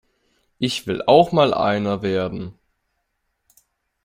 [0.57, 2.57] Ich will auch mal einer werden.